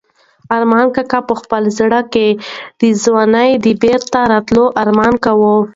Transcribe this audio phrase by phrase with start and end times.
[0.57, 2.27] ارمان کاکا په خپل زړه کې
[2.79, 5.55] د ځوانۍ د بېرته راتلو ارمان کاوه.